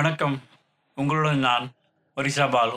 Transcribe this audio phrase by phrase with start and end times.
[0.00, 0.34] வணக்கம்.
[0.96, 1.64] உங்களுடன் நான்
[2.16, 2.76] ஒரிசா பாலு.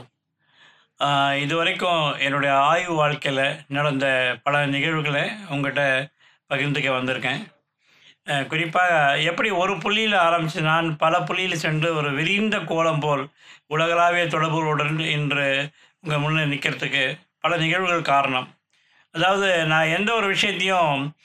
[1.34, 4.06] இது இதுவரைக்கும் என்னுடைய ஆய்வு வாழ்க்கையில் நடந்த
[4.46, 5.22] பல நிகழ்வுகளை
[5.54, 5.84] உங்கள்கிட்ட
[6.50, 7.42] பகிர்ந்துக்க வந்திருக்கேன்.
[8.52, 13.24] குறிப்பாக எப்படி ஒரு புள்ளியில் ஆரம்பித்து நான் பல புள்ளியில் சென்று ஒரு விரிந்த கோலம் போல்
[13.76, 15.48] உலகளாவிய தொடர்புகளுடன் இன்று
[16.00, 17.06] உங்கள் முன்னே நிற்கிறதுக்கு
[17.40, 18.50] பல நிகழ்வுகள் காரணம்.
[19.12, 21.16] அதாவது நான் எந்த ஒரு விஷயத்தையும்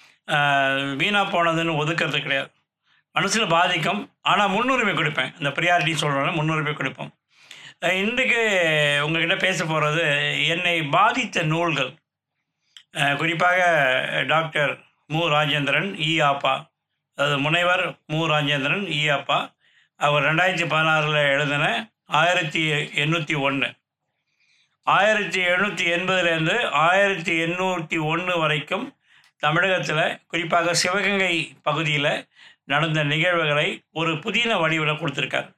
[1.02, 2.52] வீணாக போனதுன்னு ஒதுக்கிறது கிடையாது.
[3.18, 4.00] மனசில் பாதிக்கும்.
[4.30, 7.12] ஆனால் முன்னுரிமை கொடுப்பேன் இந்த ப்ரியாரிட்டி சொல்றோம்ல முன்னுரிமை கொடுப்போம்
[8.02, 8.40] இன்றைக்கு
[9.06, 10.04] உங்ககிட்ட பேச போகிறது
[10.46, 11.90] என்னை பாதித்த நூல்கள்.
[13.20, 13.58] குறிப்பாக
[14.28, 14.72] டாக்டர்
[15.10, 15.20] மு.
[15.34, 16.12] ராஜேந்திரன், இ.
[16.30, 16.54] ஆப்பா.
[17.18, 18.20] அதாவது முனைவர் மு.
[18.32, 19.02] ராஜேந்திரன், இ.
[19.16, 19.38] ஆப்பா.
[20.00, 21.64] அவர் 2016ல எழுதின
[22.18, 23.68] 1801
[24.86, 28.86] 1780லேருந்து 1801 வரைக்கும்
[29.42, 32.12] தமிழகத்தில் குறிப்பாக சிவகங்கை பகுதியில்
[32.72, 33.68] நடந்த நிகழ்வுகளை
[34.00, 35.48] ஒரு புதின வடிவில் கொடுத்துருக்கார்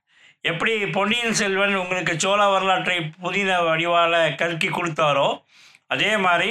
[0.50, 5.28] எப்படி பொன்னியின் செல்வன் உங்களுக்கு சோழ வரலாற்றை புதின வடிவால் கல்கி கொடுத்தாரோ
[5.94, 6.50] அதே மாதிரி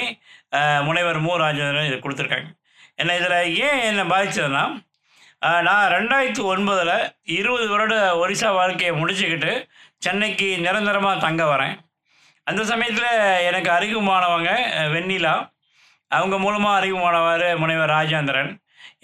[0.86, 1.32] முனைவர் மு.
[1.42, 2.48] ராஜேந்திரன் இத கொடுத்துருக்காங்க
[3.00, 4.64] என்னை இதில் ஏன் என்னை பாதித்ததுன்னா
[5.66, 6.96] நான் ரெண்டாயிரத்தி ஒன்பதில்
[7.38, 9.52] இருபது வருட ஒரிசா வாழ்க்கையை முடிச்சுக்கிட்டு
[10.04, 11.74] சென்னைக்கு நிரந்தரமாக தங்க வரேன்.
[12.46, 13.10] அந்த சமயத்தில்
[13.48, 14.50] எனக்கு அறிமுகமானவங்க
[14.94, 15.34] வெண்ணிலா.
[16.10, 18.50] அவங்க மூலமாக அறிமுகமானவரு முனைவர் ராஜேந்திரன்.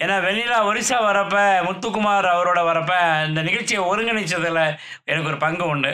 [0.03, 1.35] ஏன்னா வெண்ணிலா ஒரிசா வரப்ப,
[1.67, 2.93] முத்துக்குமார் அவரோட வரப்ப
[3.27, 4.59] இந்த நிகழ்ச்சியை ஒருங்கிணைச்சதில்
[5.09, 5.91] எனக்கு ஒரு பங்கு உண்டு.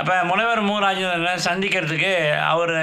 [0.00, 0.74] அப்போ முனைவர் மு.
[0.84, 2.12] ராஜேந்திரனை சந்திக்கிறதுக்கு
[2.52, 2.74] அவர்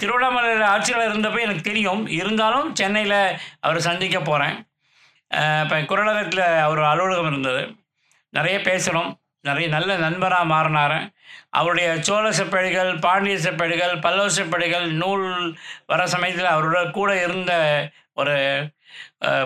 [0.00, 2.02] திருவண்ணாமலையில் ஆட்சியில் இருந்தப்போ எனக்கு தெரியும்.
[2.20, 3.20] இருந்தாலும் சென்னையில்
[3.66, 4.56] அவர் சந்திக்க போகிறேன்
[5.62, 7.62] இப்போ குரலகத்தில் அவர் அலுவலகம் இருந்தது.
[8.36, 9.10] நிறைய பேசணும்
[9.48, 10.96] நிறைய நல்ல நண்பராக மாறினார்
[11.58, 15.26] அவருடைய சோழ செப்பேடுகள், பாண்டிய செப்பேடுகள், பல்லவ செப்பேடுகள் நூல்
[15.90, 17.52] வர சமயத்தில் அவரோட கூட இருந்த
[18.20, 18.36] ஒரு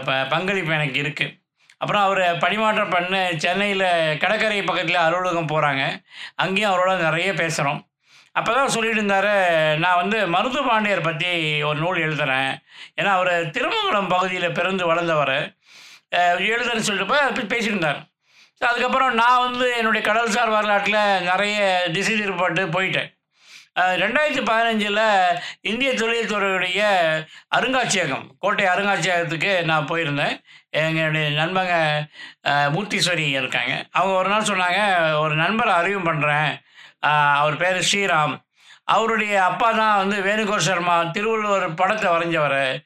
[0.07, 1.35] ப பங்களிப்பு எனக்கு இருக்குது
[1.83, 3.89] அப்புறம் அவர் பணிமாற்றம் பண்ண சென்னையில்
[4.23, 5.83] கடற்கரை பக்கத்தில் அலுவலகம் போகிறாங்க
[6.45, 7.81] அங்கேயும் அவரோட நிறைய பேசுகிறோம்
[8.39, 9.33] அப்போ தான் சொல்லிட்டு இருந்தார்
[9.83, 11.31] நான் வந்து மருதுபாண்டியர் பற்றி
[11.69, 12.51] ஒரு நூல் எழுதுகிறேன்
[12.99, 15.37] ஏன்னா அவர் திருமங்கலம் பகுதியில் பிறந்து வளர்ந்தவர்.
[16.49, 18.01] எழுதுன்னு எழுதுறேன்னு போய் அப்படி பேசிட்டு இருந்தார்.
[18.59, 21.01] ஸோ அதுக்கப்புறம் நான் வந்து என்னுடைய கடல்சார் வரலாற்றில்
[21.31, 21.59] நிறைய
[21.97, 23.09] திசை திருப்பப்பட்டு போயிட்டேன்.
[23.81, 26.83] ரெண்டாயிரத்தி பதினஞ்சில் இந்திய தொழில்துறையுடைய
[27.57, 30.41] அருங்காட்சியகம், கோட்டை அருங்காட்சியகத்துக்கு நான் போயிருந்தேன்.
[30.71, 32.07] எங்களுடைய நண்பங்க
[32.49, 33.85] மூர்த்தீஸ்வரி இருக்காங்க.
[33.91, 34.79] அவங்க ஒரு நாள் சொன்னாங்க,
[35.21, 36.63] "ஒரு நண்பரை அறிவும் பண்ணுறேன்
[37.35, 38.43] அவர் பேர் ஸ்ரீராம்.
[38.85, 42.85] அவருடைய அப்பா தான் வந்து வேணுகோர் சர்மா திருவள்ளுவர் படத்தை வரைஞ்சவர்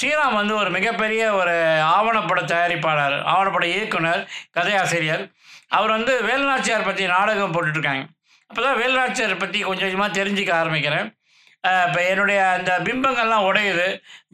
[0.00, 1.54] ஸ்ரீராம் வந்து ஒரு மிகப்பெரிய ஒரு
[1.96, 5.24] ஆவணப்பட தயாரிப்பாளர், ஆவணப்பட இயக்குனர், கதையாசிரியர்.
[5.68, 8.04] அவர் வந்து வேலுநாச்சியார் பற்றி நாடகம் போட்டுட்ருக்காங்க
[8.54, 11.06] அப்போ தான் வேலுநாச்சியார் பற்றி கொஞ்சம் கொஞ்சமாக தெரிஞ்சுக்க ஆரம்பிக்கிறேன்.
[11.86, 13.86] இப்போ என்னுடைய அந்த பிம்பங்கள்லாம் உடையுது.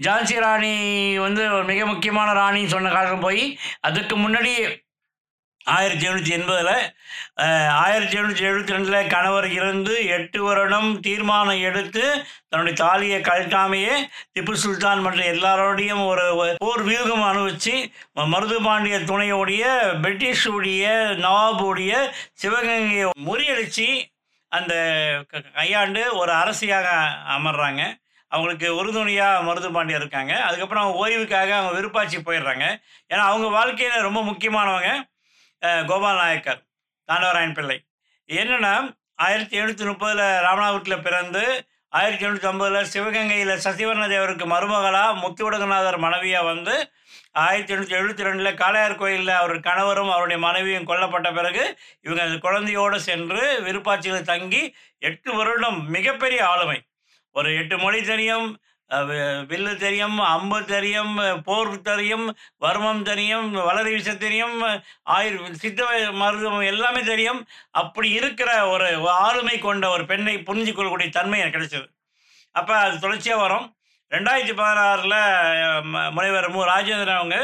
[0.07, 0.75] ஜான்சி ராணி
[1.25, 3.43] வந்து ஒரு மிக முக்கியமான ராணின்னு சொன்ன காலம் போய்
[3.89, 4.53] அதுக்கு முன்னாடி
[5.77, 6.77] ஆயிரத்தி எழுநூற்றி எண்பதில்
[7.81, 12.05] ஆயிரத்தி எழுநூற்றி எழுபத்தி ரெண்டில் கணவர் இறந்து எட்டு வருடம் தீர்மானம் எடுத்து,
[12.51, 13.97] தன்னுடைய தாலியை கழட்டாமையே
[14.35, 16.25] திப்பு சுல்தான் மற்ற எல்லாரோடையும் ஒரு
[16.65, 17.75] போர் வியூகம் அனுபவிச்சு,
[18.35, 19.65] மருதுபாண்டிய துணையோடைய
[20.05, 20.87] பிரிட்டிஷுடைய
[21.25, 21.93] நவாபுடைய
[22.43, 23.91] சிவகங்கையை முறியடித்து
[24.56, 24.75] அந்த
[25.59, 26.88] கையாண்டு ஒரு அரசியாக
[27.37, 27.83] அமர்றாங்க.
[28.33, 30.33] அவங்களுக்கு உறுதுணையாக மருது பாண்டியர் இருக்காங்க.
[30.47, 32.66] அதுக்கப்புறம் அவங்க ஓய்வுக்காக அவங்க விருப்பாட்சி போயிடுறாங்க.
[33.12, 34.91] ஏன்னா அவங்க வாழ்க்கையில் ரொம்ப முக்கியமானவங்க
[35.89, 36.60] கோபால் நாயக்கர்,
[37.09, 37.78] தாண்டவராயன் பிள்ளை.
[38.28, 38.75] என்னென்னா
[39.25, 41.43] ஆயிரத்தி எழுநூற்றி முப்பதில் ராமநாதபுரத்தில் பிறந்து,
[41.93, 46.75] ஆயிரத்தி எண்ணூற்றி ஐம்பதில் சிவகங்கையில் சசிவர்ண தேவருக்கு மருமகளா முத்துவடுகநாதர் மனைவியாக வந்து,
[47.41, 51.65] 1872ல காளையார் கோயிலில் அவர் கணவரும், அவருடைய மனைவியும் கொல்லப்பட்ட பிறகு,
[52.01, 54.62] இவங்க அந்த குழந்தையோடு சென்று விருப்பாட்சியில் தங்கி
[55.11, 56.78] எட்டு வருடம் மிகப்பெரிய ஆளுமை.
[57.34, 58.49] ஒரு எட்டு மொழி தெரியும்,
[59.51, 61.15] வில்லு தெரியும், அம்பு தெரியும்,
[61.49, 62.27] போர் தெரியும்,
[62.65, 64.56] வர்மம் தெரியும், வளரி விஷம் தெரியும்,
[65.17, 65.81] ஆயுர் சித்த
[66.21, 67.41] மருத்துவம் எல்லாமே தெரியும்.
[67.83, 68.89] அப்படி இருக்கிற ஒரு
[69.27, 71.87] ஆளுமை கொண்ட ஒரு பெண்ணை புரிஞ்சு கொள்ளக்கூடிய தன்மை எனக்கு கிடைச்சது.
[72.54, 73.66] அப்போ அது தொடர்ச்சியாக வரும்.
[74.13, 75.15] 2016ல
[75.92, 76.60] ம முனைவர் மு.
[76.72, 77.37] ராஜேந்திரன் அவங்க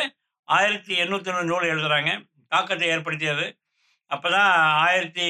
[0.49, 2.11] 1801 நூல் எழுதுகிறாங்க
[2.55, 3.47] தாக்கத்தை ஏற்படுத்தியது.
[4.11, 4.53] அப்போ தான்
[4.87, 5.27] ஆயிரத்தி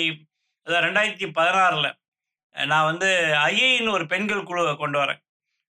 [0.67, 1.93] ரெண்டாயிரத்தி பதினாறில்
[2.55, 3.09] நான் வந்து
[3.51, 5.21] ஐஐன்னு ஒரு பெண்கள் குழுவை கொண்டு வரேன்.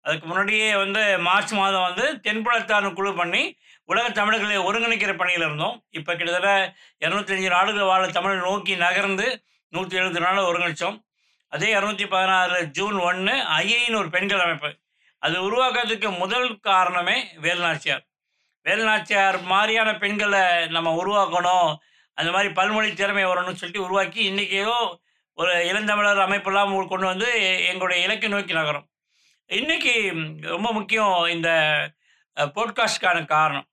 [0.05, 3.43] அதுக்கு முன்னாடியே வந்து மார்ச் மாதம் வந்து தென்புலத்தான குழு பண்ணி,
[3.91, 5.77] உலக தமிழர்களை ஒருங்கிணைக்கிற பணியில் இருந்தோம்.
[5.99, 6.53] இப்போ கிட்டத்தட்ட
[7.05, 9.27] 205 நாடுகள் வாழ தமிழை நோக்கி நகர்ந்து
[9.73, 10.97] நூற்றி எழுபது நாளில் ஒருங்கிணைச்சோம்.
[11.53, 14.71] அதே 216 ஜூன் ஒன்று ஐஐன்னு ஒரு பெண்கள் அமைப்பு.
[15.23, 18.05] அது உருவாக்குறதுக்கு முதல் காரணமே வேலுநாச்சியார்.
[18.67, 20.43] வேலுநாச்சியார் மாதிரியான பெண்களை
[20.77, 21.71] நம்ம உருவாக்கணும்.
[22.19, 24.77] அந்த மாதிரி பல்மொழி திறமை வரணும்னு சொல்லிட்டு உருவாக்கி, இன்றைக்கியோ
[25.39, 27.29] ஒரு இளந்தமிழர் அமைப்பெல்லாம் கொண்டு வந்து
[27.71, 28.87] எங்களுடைய இலக்கை நோக்கி நகரும்.
[29.51, 29.93] இன்னைக்கு
[30.47, 31.49] ரொம்ப முக்கியம் இந்த
[32.37, 33.67] அ போட்காஸ்ட்க்கான காரணம்.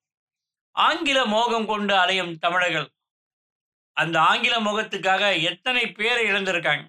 [0.75, 2.87] ஆங்கில மோகம் கொண்டு அலையும் தமிழர்கள்.
[3.97, 6.83] அந்த ஆங்கில முகத்துக்காக எத்தனை பேரை இழந்திருக்காங்க.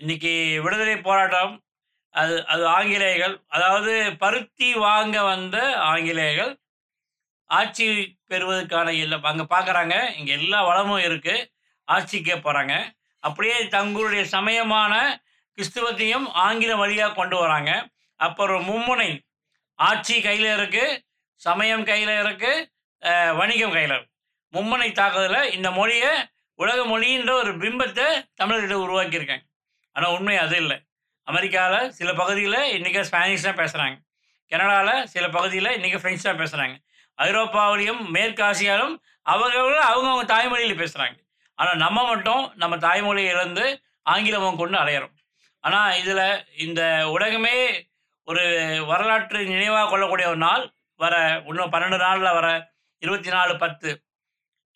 [0.00, 0.32] இன்னைக்கு
[0.62, 1.52] விடுதலை போராட்டம்
[2.14, 6.52] அது அது ஆங்கிலேயர்கள் அதாவது பருத்தி வாங்க வந்த ஆங்கிலேயர்கள்
[7.50, 7.86] ஆட்சி
[8.26, 11.46] பெறுவதற்கான எல்லாம் அங்கே பார்க்குறாங்க இங்கே எல்லா வளமும் இருக்குது
[11.88, 12.74] ஆட்சிக்கே போகிறாங்க
[13.22, 14.92] அப்படியே தங்களுடைய சமயமான
[15.58, 17.70] கிறிஸ்துவத்தையும் ஆங்கில வழியாக கொண்டு வராங்க.
[18.20, 19.10] அப்புறம் மும்முனை
[19.78, 20.98] ஆட்சி கையில் இருக்குது
[21.40, 22.68] சமயம் கையில் இருக்குது
[23.40, 24.10] வணிகம் கையில் இருக்கு.
[24.54, 26.12] மும்முனை தாக்குதலில் இந்த மொழியை
[26.58, 28.06] உலக மொழின்ற ஒரு பிம்பத்தை
[28.40, 29.44] தமிழர்கிட்ட உருவாக்கியிருக்காங்க.
[29.96, 30.76] ஆனால் உண்மை அது இல்லை.
[31.30, 33.96] அமெரிக்காவில் சில பகுதியில் இன்றைக்கி ஸ்பானிஷ் தான் பேசுகிறாங்க
[34.52, 36.76] கனடாவில் சில பகுதியில் இன்றைக்கி ஃப்ரெஞ்சு தான் பேசுகிறாங்க
[37.18, 38.94] ஐரோப்பாவிலையும் மேற்காசியாலும்
[39.32, 41.16] அவர்கள் அவங்கவுங்க தாய்மொழியில் பேசுகிறாங்க
[41.58, 43.64] ஆனால் நம்ம மட்டும் நம்ம தாய்மொழியை இழந்து
[44.12, 45.14] ஆங்கிலமும் கொண்டு அலையிறோம்.
[45.64, 46.24] ஆனால் இதில்
[46.66, 46.82] இந்த
[47.14, 47.56] உலகமே
[48.28, 48.44] ஒரு
[48.90, 50.64] வரலாற்று நினைவாக கொள்ளக்கூடிய ஒரு நாள்
[51.02, 51.14] வர
[51.50, 52.48] இன்னும் பன்னெண்டு நாளில் வர
[53.02, 53.90] இருபத்தி நாலு பத்து.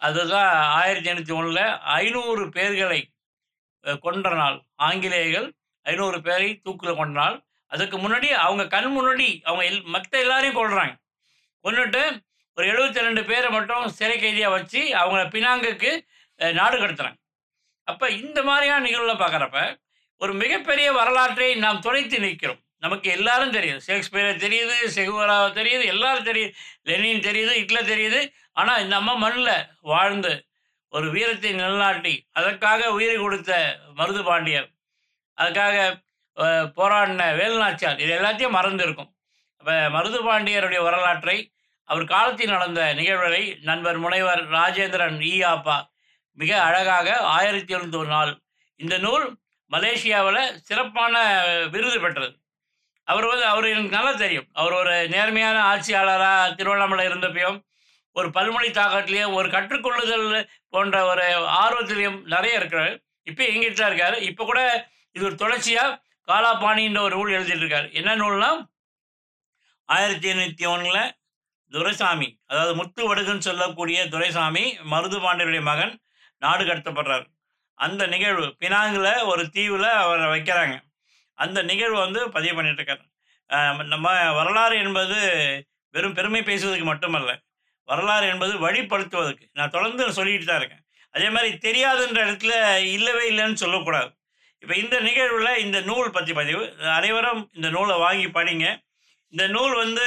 [0.00, 1.64] அதுதான் ஆயிரத்தி எண்ணூற்றி ஒன்றில்
[1.98, 3.00] ஐநூறு பேர்களை
[4.04, 4.56] கொன்ற நாள்.
[4.88, 5.48] ஆங்கிலேயர்கள்
[5.86, 7.36] ஐநூறு பேரை தூக்கில் கொண்ட நாள்.
[7.72, 10.94] அதுக்கு முன்னாடி அவங்க கண் முன்னாடி அவங்க எல் மற்ற எல்லாரையும் கொள்றாங்க
[11.64, 12.02] கொண்டுட்டு
[12.56, 15.90] ஒரு எழுபத்தி ரெண்டு பேரை மட்டும் சிறை கைதியாக வச்சு அவங்கள பினாங்குக்கு
[16.58, 17.18] நாடு கடத்துறாங்க.
[17.88, 19.60] அப்போ இந்த மாதிரியான நிகழ்வில் பார்க்குறப்ப
[20.20, 22.60] ஒரு மிகப்பெரிய வரலாற்றை நாம் துடைத்து நிற்கிறோம்.
[22.84, 26.52] நமக்கு எல்லாரும் தெரியுது ஷேக்ஸ்பியரை தெரியுது செகுவரா தெரியுது எல்லாரும் தெரியுது
[26.88, 28.20] லெனின் தெரியுது ஹிட்லர் தெரியுது.
[28.60, 29.54] ஆனால் நம்ம மண்ணில்
[29.92, 30.32] வாழ்ந்து
[30.92, 33.52] ஒரு வீரத்தை நிலநாட்டி அதற்காக உயிரை கொடுத்த
[33.98, 34.68] மருது பாண்டியர்
[35.38, 35.76] அதுக்காக
[36.78, 39.10] போராடின வேலுநாச்சியார் இது எல்லாத்தையும் மறந்து இருக்கும்
[39.60, 41.36] அப்போ மருது பாண்டியருடைய வரலாற்றை
[41.88, 45.76] அவர் காலத்தில் நடந்த நிகழ்வுகளை நண்பர் முனைவர் ராஜேந்திரன் ஈ ஆப்பா
[46.38, 48.32] மிக அழகாக ஆயிரத்தி எழுநூத்தி நாள்
[48.80, 49.26] இந்த நூல்
[49.70, 51.14] மலேசியாவில் சிறப்பான
[51.74, 52.32] விருது பெற்றது.
[53.08, 54.46] அவர் வந்து அவர் எனக்கு நல்லா தெரியும்.
[54.60, 57.58] அவர் ஒரு நேர்மையான ஆட்சியாளராக திருவண்ணாமலை இருந்தப்பையும்
[58.16, 60.28] ஒரு பல்மொழி தாக்கத்திலையும் ஒரு கற்றுக்கொள்ளுதல்
[60.74, 61.24] போன்ற ஒரு
[61.62, 62.94] ஆர்வத்திலையும் நிறைய இருக்கிறார்.
[63.30, 64.16] இப்போ எங்கிட்ட தான் இருக்கார்.
[64.30, 64.60] இப்போ கூட
[65.16, 65.98] இது ஒரு தொடர்ச்சியாக
[66.28, 68.50] காலாபாணின்ற ஒரு நூல் எழுதிட்டு என்ன நூல்னா
[69.88, 71.02] ஆயிரத்தி எண்ணூற்றி ஒன்றில்
[71.72, 75.94] துரைசாமி அதாவது முத்து வடுகுன்னு சொல்லக்கூடிய துரைசாமி மருது பாண்டியருடைய மகன்
[76.42, 77.26] நாடு கடத்தப்படுறார்.
[77.84, 78.46] அந்த நிகழ்வு.
[78.62, 80.76] பினாங்கில் ஒரு தீவில் அவரை வைக்கிறாங்க.
[81.38, 83.04] அந்த நிகழ்வு வந்து பதிவு பண்ணிட்டு இருக்காரு
[83.94, 84.06] நம்ம
[84.38, 85.18] வரலாறு என்பது
[85.94, 87.32] வெறும் பெருமை பேசுவதற்கு மட்டுமல்ல
[87.90, 89.44] வரலாறு என்பது வழிப்படுத்துவதற்கு.
[89.58, 90.82] நான் தொடர்ந்து சொல்லிட்டு தான் இருக்கேன்.
[91.14, 92.54] அதே மாதிரி தெரியாதுன்ற இடத்துல
[92.96, 94.10] இல்லவே இல்லைன்னு சொல்லக்கூடாது.
[94.62, 96.62] இப்போ இந்த நிகழ்வில் இந்த நூல் பற்றி பதிவு
[96.98, 98.66] அனைவரும் இந்த நூலை வாங்கி படிங்க.
[99.32, 100.04] இந்த நூல் வந்து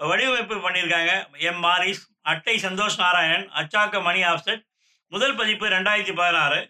[0.00, 1.12] வடிவமைப்பு பண்ணியிருக்காங்க
[1.48, 4.62] எம் மாரிஸ் அட்டை சந்தோஷ் நாராயணன் அச்சாக்க மணி ஆப்செட்
[5.12, 6.60] முதல் பதிப்பு ரெண்டாயிரத்தி பதினாறு.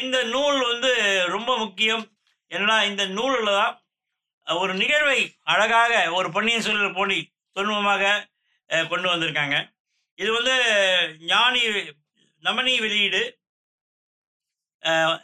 [0.00, 0.90] இந்த நூல் வந்து
[1.28, 2.04] ரொம்ப முக்கியம்.
[2.50, 3.74] என்னன்னா இந்த நூலில் தான்
[4.46, 5.18] ஒரு நிகழ்வை
[5.52, 7.18] அழகாக ஒரு பொன்னியின் சூழல் போலி
[7.56, 8.02] தொன்மமாக
[8.90, 9.56] கொண்டு வந்திருக்காங்க.
[10.18, 10.54] இது வந்து
[11.30, 11.62] ஞானி
[12.44, 13.22] நமனி வெளியீடு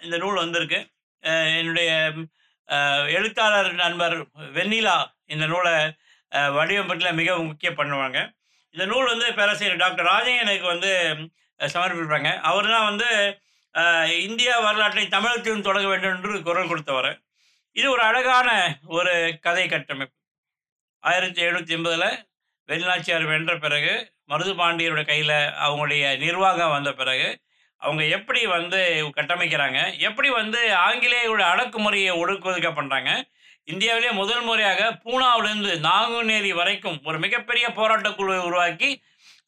[0.02, 0.78] இந்த நூல் வந்திருக்கு.
[1.60, 1.90] என்னுடைய
[3.10, 4.16] எழுத்தாளர் நண்பர்
[4.56, 5.74] வெண்ணிலா இந்த நூலை
[6.32, 8.18] அஹ், வடிவமைப்பில் மிக முக்கிய பண்ணுவாங்க.
[8.74, 10.90] இந்த நூல் வந்து பேராசிரியர் டாக்டர் ராஜேயனுக்கு வந்து
[11.60, 13.08] சமர்ப்பிப்பாங்க அவர் தான் வந்து
[14.26, 17.10] இந்தியா வரலாற்றை தமிழகத்திலும் தொடங்க வேண்டும் என்று குரல் கொடுத்தவர்.
[17.76, 18.48] இது ஒரு அழகான
[18.98, 19.12] ஒரு
[19.46, 20.14] கதை கட்டமைப்பு.
[21.04, 22.08] ஆயிரத்தி எழுநூற்றி எண்பதில்
[22.68, 23.92] வெளிநாச்சியார் வென்ற பிறகு
[24.30, 27.28] மருது பாண்டியரோட கையில் அவங்களுடைய நிர்வாகம் வந்த பிறகு
[27.82, 28.80] அவங்க எப்படி வந்து
[29.18, 33.10] கட்டமைக்கிறாங்க எப்படி வந்து ஆங்கிலேயரோட அடக்குமுறையை ஒடுக்குவதுக்க பண்ணுறாங்க
[33.68, 38.90] இந்தியாவிலே முதல் முறையாக பூனாவிலிருந்து நாங்குநேரி வரைக்கும் ஒரு மிகப்பெரிய போராட்ட குழுவை உருவாக்கி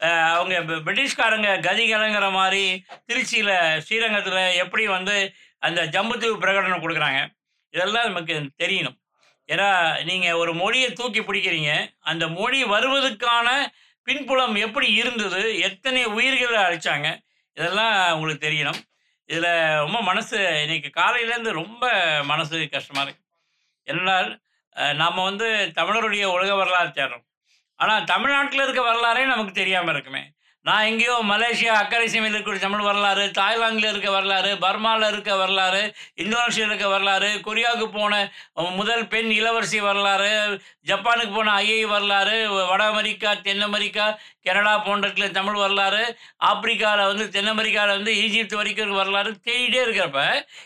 [0.08, 0.54] அவங்க
[0.86, 2.64] பிரிட்டிஷ்காரங்க கதி கலங்கிற மாதிரி
[3.08, 3.54] திருச்சியில்
[3.86, 5.16] ஸ்ரீரங்கத்தில் எப்படி வந்து
[5.68, 7.20] அந்த ஜம்புத்தீவு பிரகடனம் கொடுக்குறாங்க
[7.74, 8.96] இதெல்லாம் நமக்கு தெரியணும்.
[9.48, 9.68] ஏன்னா
[10.08, 11.72] நீங்கள் ஒரு மொழியை தூக்கி பிடிக்கிறீங்க
[12.10, 13.48] அந்த மொழி வருவதற்கான
[14.06, 17.08] பின்புலம் எப்படி இருந்தது எத்தனை உயிர்களை அழிச்சாங்க
[17.56, 18.80] இதெல்லாம் உங்களுக்கு தெரியணும்.
[19.28, 19.50] இதில்
[19.84, 21.84] ரொம்ப மனசு இன்னைக்கு காலையிலேருந்து ரொம்ப
[22.30, 23.24] மனசு கஷ்டமாக இருக்கு.
[23.92, 24.30] என்னால்
[25.00, 27.24] நாம் வந்து தமிழருடைய உலக வரலாறு தேடுறோம்.
[27.80, 30.22] ஆனால் தமிழ்நாட்டில் இருக்க வரலாறே நமக்கு தெரியாமல் இருக்குமே.
[30.66, 35.80] நான் எங்கேயோ மலேசியா அக்கறை சீமையில் இருக்கக்கூடிய தமிழ் வரலாறு தாய்லாந்தில் இருக்க வரலாறு பர்மாவில் இருக்க வரலாறு
[36.22, 38.14] இந்தோனேஷியாவில் இருக்க வரலாறு கொரியாவுக்கு போன
[38.70, 40.32] முதல் பெண் இளவரசி வரலாறு
[40.86, 42.36] ஜப்பானுக்கு போன ஐஐ வரலாறு
[42.70, 44.08] வட அமெரிக்கா தென் அமெரிக்கா
[44.42, 46.02] கனடா போன்ற தமிழ் வரலாறு
[46.50, 50.20] ஆப்பிரிக்காவில் வந்து தென் அமெரிக்காவில் வந்து ஈஜிப்த் வரைக்கும் வரலாறு தேடிட்டே இருக்கிறப்ப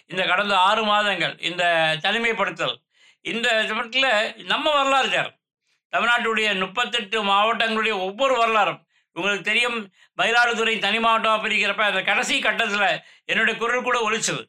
[0.06, 1.64] இந்த கடந்த ஆறு மாதங்கள் இந்த
[2.02, 2.76] தனிமைப்படுத்தல்
[3.24, 4.10] இந்த சமயத்தில்
[4.46, 5.32] நம்ம வரலாறு சார்
[5.94, 8.80] தமிழ்நாட்டுடைய முப்பத்தெட்டு மாவட்டங்களுடைய ஒவ்வொரு வரலாறும்.
[9.16, 9.78] உங்களுக்கு தெரியும்
[10.20, 14.42] மயிலாடுதுறை தனி மாவட்டமாக பிரிக்கிறப்ப அந்த கடைசி கட்டத்தில் என்னுடைய குரல் கூட ஒழிச்சது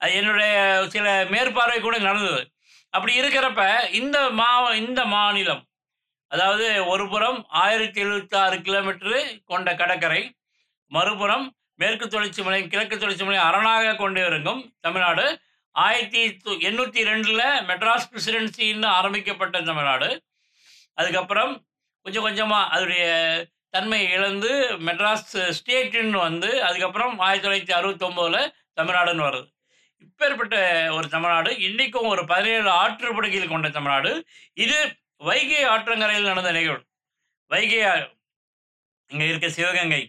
[0.00, 0.52] அது என்னுடைய
[0.94, 2.42] சில மேற்பார்வை கூட நடந்தது.
[2.94, 3.62] அப்படி இருக்கிறப்ப
[4.00, 4.48] இந்த மா
[4.82, 5.62] இந்த மாநிலம்
[6.34, 10.22] அதாவது ஒரு புறம் ஆயிரத்தி எழுபத்தி ஆறு கிலோமீட்டரு கொண்ட கடற்கரை
[10.92, 11.46] மறுபுறம்
[11.80, 15.24] மேற்கு தொடர்ச்சி மலை கிழக்கு தொடர்ச்சி மலை அரணாக கொண்டு இருக்கும் தமிழ்நாடு.
[15.74, 16.20] ஆயிரத்தி
[16.68, 20.08] எண்ணூற்றி ரெண்டில் மெட்ராஸ் பிரசிடென்சின்னு ஆரம்பிக்கப்பட்ட தமிழ்நாடு.
[20.98, 21.52] அதுக்கப்புறம்
[22.06, 23.04] கொஞ்சம் கொஞ்சமாக அதோடைய
[23.74, 24.50] தன்மை இழந்து
[24.86, 29.48] மெட்ராஸ் ஸ்டேட்டுன்னு வந்து அதுக்கப்புறம் ஆயிரத்தி தொள்ளாயிரத்தி அறுபத்தொம்போதில் தமிழ்நாடுன்னு வருது.
[30.06, 30.56] இப்பேற்பட்ட
[30.96, 34.12] ஒரு தமிழ்நாடு இன்றைக்கும் ஒரு பதினேழு ஆற்றுப்படுகையில் கொண்ட தமிழ்நாடு.
[34.64, 34.78] இது
[35.28, 36.84] வைகை ஆற்றங்கரையில் நடந்த நிகழ்வு.
[37.50, 37.78] வைகை
[39.10, 40.02] இங்கே இருக்க சிவகங்கை.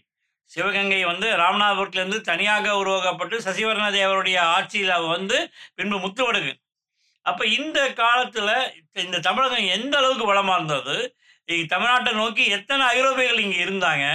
[0.52, 5.38] சிவகங்கை வந்து ராமநாதபுரத்துலேருந்து தனியாக உருவாக்கப்பட்டு சசிவர்ண தேவருடைய ஆட்சியில் வந்து
[5.76, 6.52] பின்பு முத்துவடுகு.
[7.30, 8.54] அப்போ இந்த காலத்தில்
[9.06, 10.96] இந்த தமிழகம் எந்த அளவுக்கு வளமாக இருந்தது?
[11.74, 14.06] தமிழ்நாட்டை நோக்கி எத்தனை ஐரோப்பியர்கள் இங்கே இருந்தாங்க?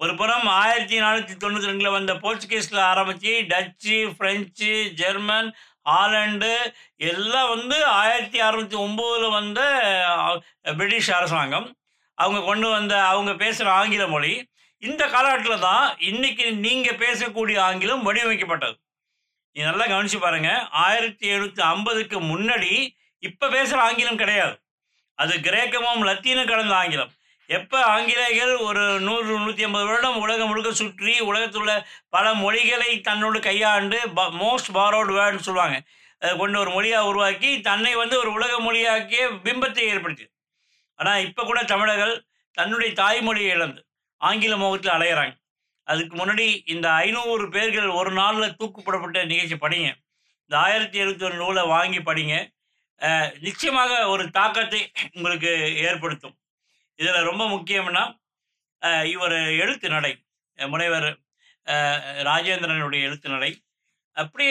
[0.00, 5.48] ஒரு புறம் ஆயிரத்தி நானூற்றி தொண்ணூற்றி ரெண்டில் வந்த போர்ச்சுகீஸில் ஆரம்பித்து டச்சு ஃப்ரெஞ்சு ஜெர்மன்
[5.92, 6.52] ஹாலண்டு
[7.10, 9.60] எல்லாம் வந்து ஆயிரத்தி அறுநூற்றி ஒம்போதில் வந்த
[10.78, 11.68] பிரிட்டிஷ் அரசாங்கம்.
[12.18, 14.32] அவங்க கொண்டு வந்த அவங்க பேசுகிற ஆங்கில மொழி.
[14.82, 18.76] இந்த காலகட்டத்தில் தான் இன்னைக்கு நீங்கள் பேசக்கூடிய ஆங்கிலம் வடிவமைக்கப்பட்டது.
[19.56, 20.50] நீ நல்லா கவனிச்சு பாருங்க.
[20.84, 22.72] ஆயிரத்தி எழுநூற்றி ஐம்பதுக்கு முன்னாடி
[23.28, 24.54] இப்போ பேசுகிற ஆங்கிலம் கிடையாது.
[25.18, 27.12] அது கிரேக்கமும் லத்தீனும் கலந்த ஆங்கிலம்.
[27.50, 31.74] எப்போ ஆங்கிலேயர்கள் ஒரு நூறு நூற்றி ஐம்பது வருடம் உலகம் முழுக்க சுற்றி உலகத்தில் உள்ள
[32.14, 35.78] பல மொழிகளை தன்னோடு கையாண்டு ப மோஸ்ட் பாரோடு வேர்டுன்னு சொல்லுவாங்க.
[36.22, 40.26] அதை கொண்டு ஒரு மொழியாக உருவாக்கி தன்னை வந்து ஒரு உலக மொழியாக்கிய பிம்பத்தை ஏற்படுத்தி
[41.00, 42.14] ஆனால் இப்போ கூட தமிழர்கள்
[42.58, 43.80] தன்னுடைய தாய்மொழியை இழந்து
[44.20, 45.34] ஆங்கில முகத்தில் அலையிறாங்க.
[45.92, 49.88] அதுக்கு முன்னாடி இந்த ஐநூறு பேர்கள் ஒரு நாளில் தூக்குப்படப்பட்ட நிகழ்ச்சி படிங்க.
[50.44, 52.34] இந்த ஆயிரத்தி எழுபத்தி ஒரு நூலை வாங்கி படிங்க.
[53.46, 54.80] நிச்சயமாக ஒரு தாக்கத்தை
[55.16, 55.50] உங்களுக்கு
[55.88, 56.36] ஏற்படுத்தும்.
[56.98, 58.04] இதில் ரொம்ப முக்கியம்னா
[59.14, 60.12] இவர் எழுத்து நடை
[60.58, 61.08] முனைவர்
[62.28, 63.50] ராஜேந்திரனுடைய எழுத்து நடை.
[64.22, 64.46] அப்படி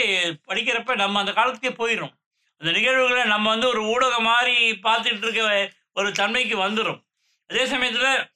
[0.49, 2.13] படிக்கிறப்ப நம்ம அந்த காலத்துக்கே போயிடும்
[2.61, 4.55] அந்த நிகழ்வுகளை நம்ம வந்து ஒரு ஊடகம் மாதிரி
[4.87, 5.41] பார்த்துட்டு இருக்க
[5.99, 6.99] ஒரு தன்மைக்கு வந்துடும்
[7.49, 8.27] அதே சமயத்தில்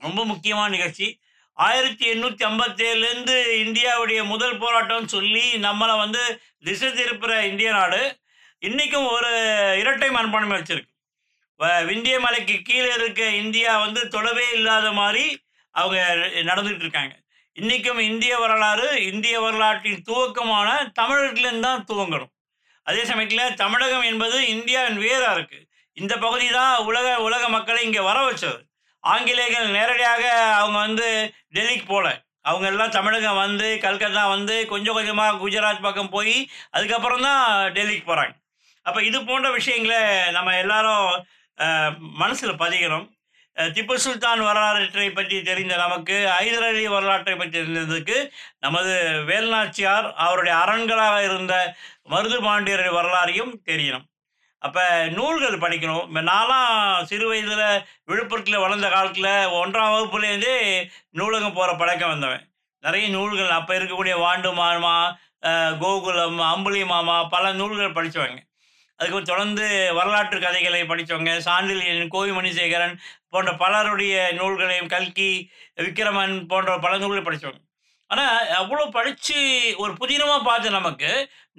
[0.00, 1.06] ரொம்ப முக்கியமான நிகழ்ச்சி.
[1.58, 8.18] ஆயிரத்தி எண்ணூற்றி ஐம்பத்தேழுலேருந்து இந்தியாவுடைய முதல் போராட்டம்னு சொல்லி நம்மளை வந்து திசை திருப்புற இந்திய நாடு.
[8.58, 9.28] இன்றைக்கும் ஒரு
[9.78, 10.94] இரட்டை மண்பானமை வச்சுருக்கு.
[11.58, 17.16] வ- விந்திய மலைக்கு கீழே இருக்க இந்தியா வந்து தொலைவே இல்லாத மாதிரி அவங்க நடந்துகிட்டு இருக்காங்க.
[17.52, 22.32] இன்றைக்கும் இந்திய வரலாறு இந்திய வரலாற்றின் துவக்கமான தமிழர்களேருந்து தான் துவங்கணும்.
[22.82, 28.30] அதே சமயத்தில் தமிழகம் என்பது இந்தியாவின் வேராக இருக்குது இந்த பகுதி தான் உலக உலக மக்களை இங்கே வர
[28.30, 28.66] வச்சது.
[29.12, 30.24] ஆங்கிலேயர்கள் நேரடியாக
[30.60, 31.08] அவங்க வந்து
[31.54, 32.08] டெல்லிக்கு போகல
[32.42, 36.36] அவங்க எல்லாம் தமிழகம் வந்து கல்கத்தா வந்து கொஞ்சம் கொஞ்சமாக குஜராத் பக்கம் போய்
[36.70, 37.42] அதுக்கப்புறம் தான்
[37.76, 38.34] டெல்லிக்கு போகிறாங்க
[38.86, 40.00] அப்போ இது போன்ற விஷயங்களை
[40.30, 41.06] நம்ம எல்லாரும்
[42.18, 43.06] மனசில் பதிகிறோம்
[43.56, 48.16] திப்பு சுல்தான் வரலாற்றை பற்றி தெரிந்த நமக்கு ஹைதர் அலி வரலாற்றை பற்றி தெரிந்ததுக்கு
[48.58, 48.92] நமது
[49.30, 51.54] வேல்நாச்சியார் அவருடைய அரண்களாக இருந்த
[52.10, 54.06] மருது பாண்டியர் வரலாறையும் தெரியணும்.
[54.62, 54.84] அப்போ
[55.16, 56.04] நூல்கள் படிக்கணும்.
[56.08, 56.70] இப்போ நான்லாம்
[57.10, 60.56] சிறு வயதில் விழுப்புரத்தில் வளர்ந்த காலத்தில் ஒன்றாம் வகுப்புலேருந்தே
[61.18, 62.42] நூலகம் போகிற பழக்கம் வந்தவன்.
[62.84, 64.96] நிறைய நூல்கள் அப்போ இருக்கக்கூடிய வாண்டு மாமா
[65.82, 68.40] கோகுலம் அம்புலி மாமா பல நூல்கள் படித்தவங்க
[69.00, 69.66] அதுக்கு தொடர்ந்து
[69.98, 72.94] வரலாற்று கதைகளை படித்தவங்க சாண்டிலியன் கோவி மணிசேகரன்
[73.32, 75.30] போன்ற பலருடைய நூல்களையும் கல்கி
[75.86, 77.62] விக்ரமன் போன்ற பல நூல்களை படித்தவங்க
[78.10, 79.38] ஆனால் அவ்வளோ படித்து
[79.82, 81.10] ஒரு புதினமாக பார்த்து நமக்கு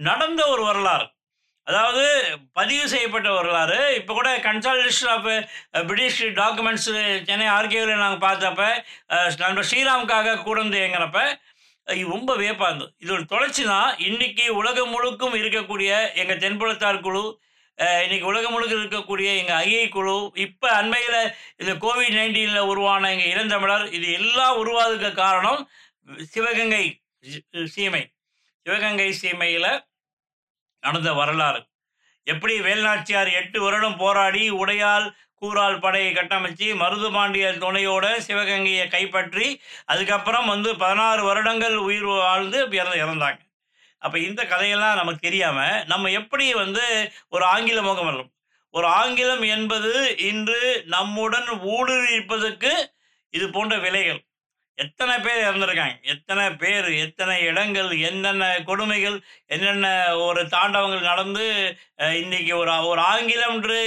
[0.10, 1.08] நடந்த ஒரு வரலாறு.
[1.70, 2.06] அதாவது
[2.54, 5.28] பதிவு செய்யப்பட்ட வரலாறு இப்போ கூட consultation of
[5.88, 6.88] British documents
[7.28, 8.64] Chennai ஆர்கேவில் நாங்கள் பார்த்தப்ப
[9.16, 10.80] uh, நண்பர் ஸ்ரீராமுக்காக வந்து
[11.88, 12.92] இது ரொம்ப வியப்பாக இருந்தது.
[13.00, 13.92] இது ஒரு தொடர்ச்சி தான்.
[14.00, 17.24] இன்றைக்கி உலகம் முழுக்கும் இருக்கக்கூடிய எங்கள் தென்புலத்தார் குழு
[17.78, 21.20] இன்றைக்கி இன்னைக்கு உலகம் முழுக்க இருக்கக்கூடிய எங்கள் ஐஐ குழு இப்போ அண்மையில்
[21.58, 25.62] இந்த கோவிட் நைன்டீனில் உருவான எங்கள் இளந்தமிழர் இது எல்லாம் உருவாதுக்கு காரணம்
[26.34, 26.84] சிவகங்கை
[27.76, 28.04] சீமை.
[28.66, 29.72] சிவகங்கை சீமையில்
[30.84, 31.62] நடந்த வரலாறு.
[32.28, 35.08] எப்படி வேல்நாச்சியார் எட்டு வருடம் போராடி உடையால்
[35.42, 39.48] கூறால் படையை கட்டமைச்சு மருது பாண்டியர் துணையோட சிவகங்கையை கைப்பற்றி
[39.92, 43.40] அதுக்கப்புறம் வந்து பதினாறு வருடங்கள் உயிர் வாழ்ந்து இறந்து இறந்தாங்க.
[44.02, 46.84] அப்போ இந்த கதையெல்லாம் நமக்கு தெரியாமல் நம்ம எப்படி வந்து
[47.30, 48.32] ஒரு ஆங்கில முகம் வரும்
[48.74, 49.92] ஒரு ஆங்கிலம் என்பது
[50.30, 50.62] இன்று
[50.96, 52.72] நம்முடன் ஊடுருவிப்பதற்கு
[53.34, 54.22] இது போன்ற விலைகள்.
[54.84, 55.96] எத்தனை பேர் இறந்துருக்காங்க?
[56.14, 59.88] எத்தனை பேர் எத்தனை இடங்கள் என்னென்ன கொடுமைகள் என்னென்ன
[60.26, 61.46] ஒரு தாண்டவங்கள் நடந்து
[62.22, 63.80] இன்னைக்கு ஒரு ஒரு ஆங்கிலம்ன்று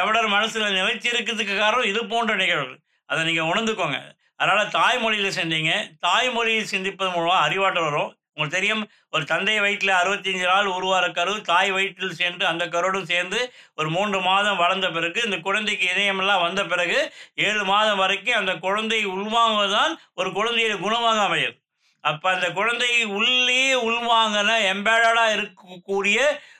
[0.00, 2.78] தமிழர் மனசில் நிலைச்சிருக்கிறதுக்கு காரணம் இது போன்ற நிகழ்வுகள்.
[3.06, 3.98] அதை நீங்கள் உணர்ந்துக்கோங்க.
[4.36, 5.72] அதனால் தாய்மொழியில் செஞ்சீங்க
[6.06, 8.12] தாய்மொழியில் சிந்திப்பது மூலமாக அறிவாற்றல் வரும்.
[8.38, 13.38] உங்களுக்கு தெரியும் ஒரு தந்தை வயிற்றில் அறுபத்தஞ்சு நாள் உருவார கரு தாய் வயிற்றில் சேர்ந்து அந்த கருடும் சேர்ந்து
[13.74, 16.98] ஒரு மூன்று மாதம் வளர்ந்த பிறகு இந்த குழந்தைக்கு இதயமெல்லாம் வந்த பிறகு
[17.46, 21.56] ஏழு மாதம் வரைக்கும் அந்த குழந்தை உள்வாங்குவதுதான் ஒரு குழந்தையை குணமாக அமையுது
[22.04, 26.18] அப்போ அந்த குழந்தை உள்ளே உள்வாங்கின எம்பேடடாக இருக்கக்கூடிய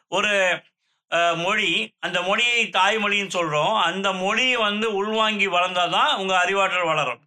[0.09, 0.33] ஒரு
[1.37, 7.23] மொழி அந்த மொழியை தாய்மொழின்னு சொல்கிறோம் அந்த மொழியை வந்து உள்வாங்கி வளர்ந்தால் தான் உங்கள் அறிவாற்றல் வளரும்.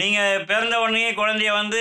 [0.00, 1.80] நீங்கள் பிறந்த உடனே குழந்தைய வந்து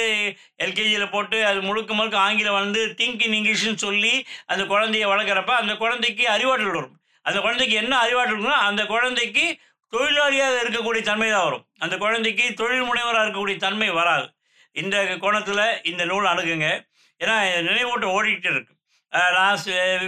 [0.64, 4.14] எல்கேஜியில் போட்டு அது முழுக்க முழுக்க ஆங்கிலம் வந்து திங்கிங் இங்கிலீஷ்னு சொல்லி
[4.52, 6.98] அந்த குழந்தைய வளர்க்குறப்ப அந்த குழந்தைக்கு அறிவாற்றல் வரும்.
[7.26, 9.46] அந்த குழந்தைக்கு என்ன அறிவாற்றல் இருக்குன்னா அந்த குழந்தைக்கு
[9.94, 11.66] தொழிலாளியாக இருக்கக்கூடிய தன்மை தான் வரும்.
[11.86, 14.28] அந்த குழந்தைக்கு தொழில் முனைவராக இருக்கக்கூடிய தன்மை வராது.
[14.82, 16.70] இந்த கோணத்தில் இந்த நூல் அணுகுங்க.
[17.22, 17.36] ஏன்னா
[17.70, 18.72] நினைவூட்டம் ஓடிக்கிட்டு இருக்கு.
[19.38, 19.60] நான்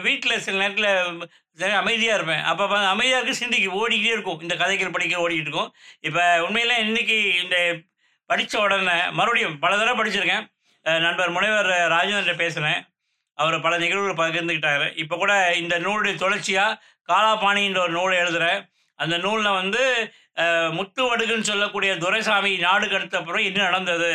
[0.07, 1.27] வீட்டில் சில நேரத்தில்
[1.59, 2.43] சரி அமைதியாக இருப்பேன்.
[2.51, 4.39] அப்போ அமைதியாக இருக்க சிந்திக்கு ஓடிக்கிட்டே இருக்கும்.
[4.45, 5.69] இந்த கதைகள் படிக்க ஓடிக்கிட்டு இருக்கும்.
[6.07, 7.57] இப்போ உண்மையில் இன்னைக்கு இந்த
[8.31, 10.45] படித்த உடனே மறுபடியும் பல தடவை படிச்சிருக்கேன்.
[11.05, 12.81] நண்பர் முனைவர் ராஜேந்திரன் பேசுகிறேன்
[13.37, 14.85] அவர் பல நிகழ்வுகள் பகிர்ந்துக்கிட்டார்.
[15.03, 16.77] இப்போ கூட இந்த நூலுடைய தொடர்ச்சியாக
[17.09, 18.61] காலாபாணின்ற ஒரு நூலை எழுதுகிறேன்
[18.99, 19.81] அந்த நூலில் வந்து
[20.77, 24.11] முத்துவடுகுன்னு முத்து வடுகுன்னு சொல்லக்கூடிய துரைசாமி நாடு கடத்த அப்புறம் என்ன நடந்தது.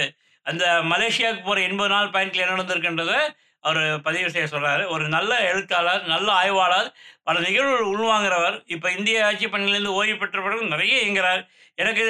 [0.46, 3.20] அந்த மலேசியாவுக்கு போகிற எண்பது நாள் பயணத்தில் என்ன நடந்திருக்குன்றதை
[3.68, 6.88] அவர் பதிவு செய்ய சொல்கிறாரு ஒரு நல்ல எழுத்தாளர் நல்ல ஆய்வாளர்
[7.30, 8.56] பல நிகழ்வுகள் உள்வாங்கிறவர்.
[8.66, 11.42] இப்போ இந்திய ஆட்சி பணியிலேருந்து ஓய்வு பெற்ற பிறகு நிறைய இயங்குகிறார்
[11.74, 12.04] எனக்கு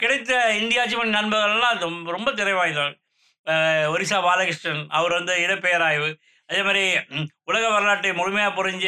[0.00, 2.96] கிடைத்த இந்திய ஆட்சி பணி நண்பர்கள்லாம் ரொம்ப ரொம்ப திரைவாய்ந்தவர்
[3.94, 6.08] ஒரிசா பாலகிருஷ்ணன் அவர் வந்து இடப்பெயராய்வு.
[6.48, 6.84] அதே மாதிரி
[7.44, 8.86] உலக வரலாற்றை முழுமையாக புரிஞ்ச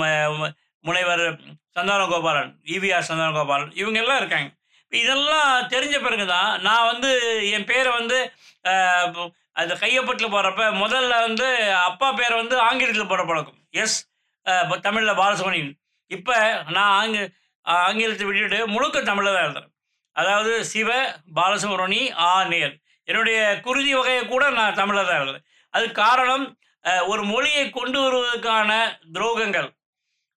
[0.00, 0.50] ம-
[0.84, 1.24] முனைவர்
[1.74, 4.48] சந்தான கோபாலன் இவிஆர் சந்தான கோபாலன் இவங்க எல்லாம் இருக்காங்க.
[4.92, 7.10] இதெல்லாம் தெரிஞ்ச பிறகு தான் நான் வந்து
[7.50, 8.18] என் பேரை வந்து
[9.60, 11.48] அது கையப்பட்டில் போடுறப்ப முதல்ல வந்து
[11.88, 13.60] அப்பா பேரை வந்து ஆங்கிலத்தில் போட பழக்கம்.
[13.82, 13.98] எஸ்
[14.86, 15.72] தமிழில் பாலசுமணியன்
[16.10, 16.34] இப்போ
[16.76, 17.22] நான் ஆங்கி
[17.66, 19.72] ஆங்கிலத்தை விட்டுட்டு முழுக்க தமிழில் தான் எழுதுறேன்.
[20.16, 20.90] அதாவது சிவ
[21.38, 22.74] பாலசுமரணி ஆ நேர்.
[23.08, 25.46] என்னுடைய குருதி வகையை கூட நான் தமிழில் தான் எழுதுறேன்.
[25.74, 26.44] அது காரணம்
[27.12, 28.70] ஒரு மொழியை கொண்டு வருவதற்கான
[29.16, 29.68] துரோகங்கள்.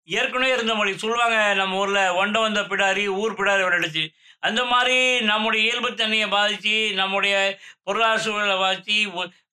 [0.08, 0.92] ஏற்கனவே இருந்த மொழி.
[1.04, 4.06] சொல்லுவாங்க நம்ம ஊரில் ஒண்ட வந்த பிடாரி ஊர் பிடாரி விளையாடுச்சு
[4.48, 4.98] அந்த மாதிரி
[5.30, 7.36] நம்முடைய இயல்புத்தன்மையை பாதித்து நம்முடைய
[7.88, 8.98] பொருளாதார சூழலை பாதித்து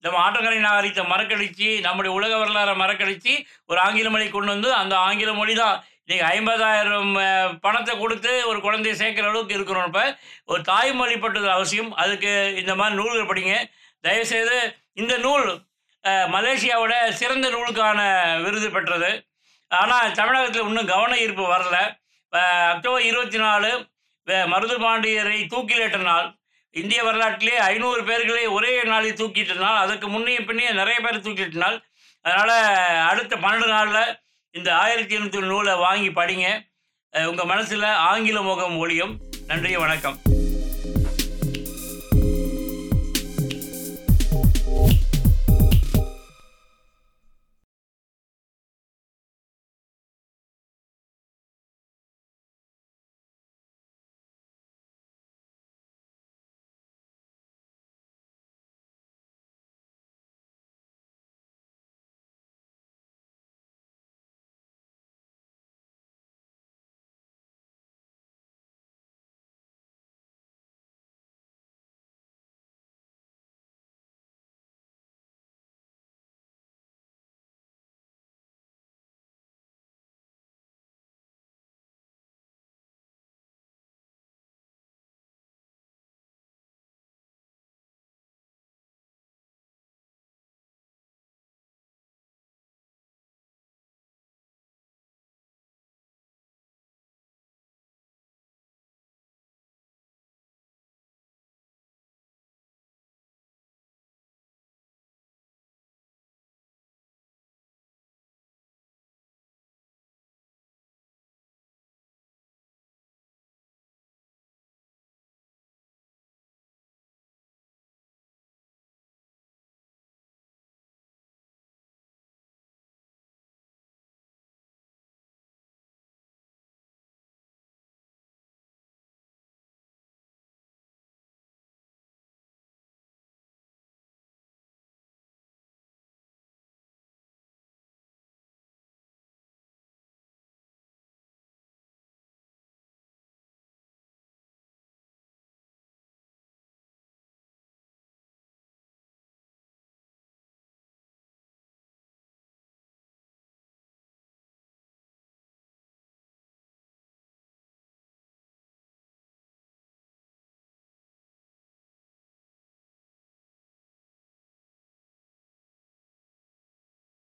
[0.07, 3.35] நம்ம ஆட்டோக்கரை நாகரிகத்தை மறக்கடிச்சு நம்முடைய உலக வரலாறை மறக்கடிச்சு
[3.71, 5.77] ஒரு ஆங்கில மொழி கொண்டு வந்து அந்த ஆங்கில மொழி தான்
[6.09, 7.15] இன்னைக்கு ஐம்பதாயிரம்
[7.65, 10.05] பணத்தை கொடுத்து ஒரு குழந்தைய சேர்க்குற அளவுக்கு இருக்கிறோம் இப்போ.
[10.51, 11.91] ஒரு தாய்மொழி பட்டது அவசியம்.
[12.03, 13.55] அதுக்கு இந்த மாதிரி நூல்கள் படிங்க.
[14.05, 14.59] தயவுசெய்து
[15.03, 15.49] இந்த நூல்
[16.35, 18.01] மலேசியாவோட சிறந்த நூலுக்கான
[18.45, 19.11] விருது பெற்றது.
[19.81, 21.79] ஆனால் தமிழகத்தில் இன்னும் கவன ஈர்ப்பு வரல.
[22.73, 23.71] அக்டோபர் இருபத்தி நாலு
[24.53, 26.29] மருது பாண்டியரை தூக்கிலேற்ற நாள்.
[26.77, 31.69] இந்திய வரலாற்றிலே ஐநூறு பேர்களை ஒரே நாளில் தூக்கிட்ட அதற்கு அதுக்கு பின்னே நிறைய பேர் தூக்கிட்ட
[32.25, 32.55] அதனால்
[33.11, 34.15] அடுத்த பன்னெண்டு நாளில்
[34.55, 36.47] இந்த ஆயிரத்தி எண்ணூற்றி நூலை வாங்கி படிங்க.
[37.15, 39.15] உங்கள் மனசில் ஆங்கில முகம் ஒழியும்
[39.47, 40.36] நன்றி வணக்கம்.